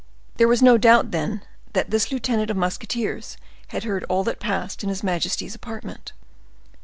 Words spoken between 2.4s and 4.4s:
of musketeers had heard all that